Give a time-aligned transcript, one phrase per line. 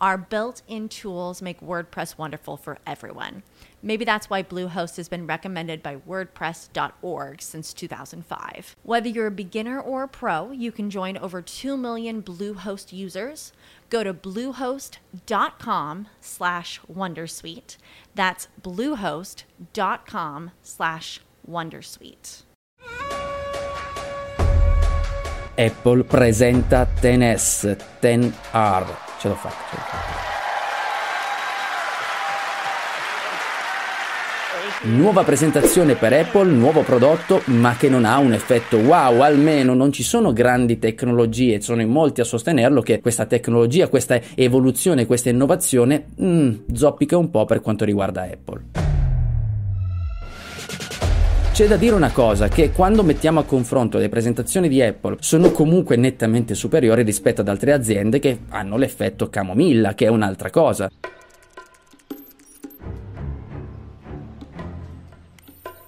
[0.00, 3.42] Our built in tools make WordPress wonderful for everyone.
[3.82, 8.76] Maybe that's why Bluehost has been recommended by WordPress.org since 2005.
[8.82, 13.52] Whether you're a beginner or a pro, you can join over 2 million Bluehost users.
[13.90, 17.76] Go to bluehost.com slash Wondersuite.
[18.14, 22.42] That's bluehost.com slash Wondersuite.
[25.58, 29.07] Apple presenta 10S, 10R.
[29.18, 30.36] Ce l'ho fatta, ce l'ho fatta.
[34.82, 39.92] Nuova presentazione per Apple, nuovo prodotto, ma che non ha un effetto wow, almeno non
[39.92, 45.30] ci sono grandi tecnologie, sono in molti a sostenerlo che questa tecnologia, questa evoluzione, questa
[45.30, 48.87] innovazione mm, zoppica un po' per quanto riguarda Apple.
[51.58, 55.50] C'è da dire una cosa, che quando mettiamo a confronto le presentazioni di Apple sono
[55.50, 60.88] comunque nettamente superiori rispetto ad altre aziende che hanno l'effetto camomilla, che è un'altra cosa.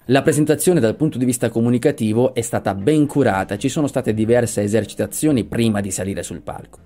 [0.07, 4.63] La presentazione dal punto di vista comunicativo è stata ben curata, ci sono state diverse
[4.63, 6.79] esercitazioni prima di salire sul palco.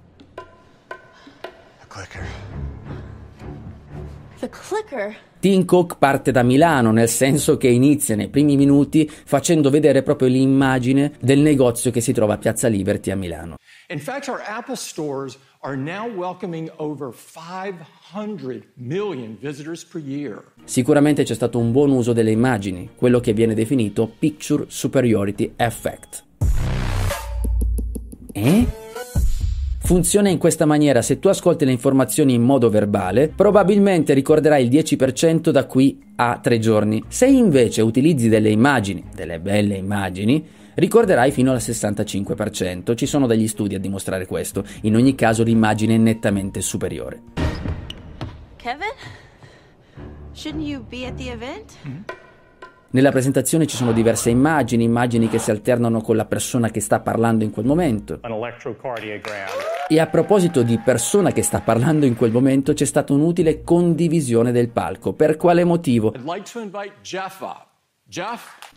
[1.87, 2.34] Clicker.
[4.45, 5.15] The clicker.
[5.39, 10.27] Tim Cook parte da Milano, nel senso che inizia nei primi minuti facendo vedere proprio
[10.27, 13.55] l'immagine del negozio che si trova a Piazza Liberty a Milano.
[13.89, 20.43] In fact, our Apple stores are now welcoming over 500 million visitors per year.
[20.63, 26.23] Sicuramente c'è stato un buon uso delle immagini, quello che viene definito Picture Superiority Effect.
[28.31, 28.84] Eh?
[29.85, 34.71] Funziona in questa maniera, se tu ascolti le informazioni in modo verbale, probabilmente ricorderai il
[34.71, 37.03] 10% da qui a tre giorni.
[37.07, 40.43] Se invece utilizzi delle immagini, delle belle immagini,
[40.73, 42.95] ricorderai fino al 65%.
[42.95, 44.65] Ci sono degli studi a dimostrare questo.
[44.81, 47.21] In ogni caso l'immagine è nettamente superiore.
[48.55, 48.89] Kevin?
[50.33, 51.73] Shouldn't you be at the event?
[52.89, 57.01] Nella presentazione ci sono diverse immagini, immagini che si alternano con la persona che sta
[57.01, 58.17] parlando in quel momento.
[58.21, 59.74] an electrocardiogram.
[59.87, 64.51] E a proposito di persona che sta parlando in quel momento, c'è stata un'utile condivisione
[64.51, 65.13] del palco.
[65.13, 66.11] Per quale motivo?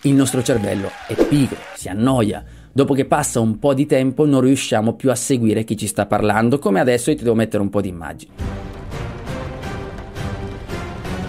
[0.02, 2.44] Il nostro cervello è pigro, si annoia.
[2.70, 6.04] Dopo che passa un po' di tempo non riusciamo più a seguire chi ci sta
[6.04, 8.32] parlando, come adesso io ti devo mettere un po' di immagini.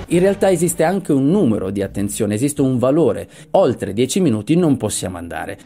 [0.07, 3.29] In realtà esiste anche un numero di attenzione, esiste un valore.
[3.51, 5.57] Oltre 10 minuti non possiamo andare.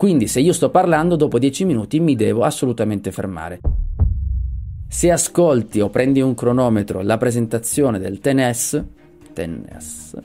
[0.00, 3.60] Quindi se io sto parlando, dopo 10 minuti mi devo assolutamente fermare.
[4.88, 8.82] Se ascolti o prendi un cronometro la presentazione del TNS,
[9.34, 10.16] TNS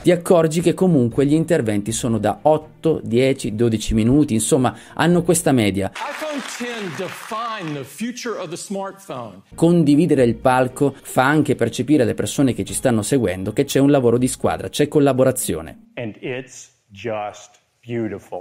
[0.00, 5.52] ti accorgi che comunque gli interventi sono da 8, 10, 12 minuti, insomma hanno questa
[5.52, 5.92] media.
[5.92, 9.42] iPhone 10 defined the future of the smartphone.
[9.54, 13.90] Condividere il palco fa anche percepire alle persone che ci stanno seguendo che c'è un
[13.90, 15.90] lavoro di squadra, c'è collaborazione.
[15.96, 18.40] And it's just beautiful.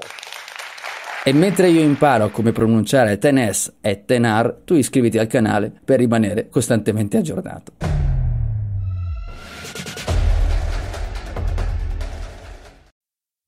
[1.23, 6.49] E mentre io imparo come pronunciare tenes e tenar, tu iscriviti al canale per rimanere
[6.49, 7.90] costantemente aggiornato.